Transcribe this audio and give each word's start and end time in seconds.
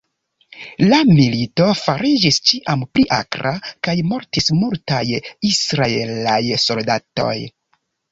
La 0.91 0.99
milito 1.07 1.65
fariĝis 1.81 2.39
ĉiam 2.51 2.81
pli 2.97 3.05
akra, 3.17 3.51
kaj 3.87 3.95
mortis 4.13 4.49
multaj 4.63 5.03
Israelaj 5.51 6.41
soldatoj. 6.65 7.37